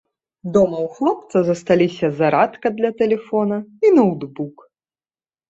Дома 0.53 0.77
ў 0.85 0.95
хлопца 0.95 1.37
засталіся 1.49 2.07
зарадка 2.21 2.67
для 2.79 2.91
тэлефона 3.03 3.57
і 3.87 3.95
ноўтбук. 4.01 4.67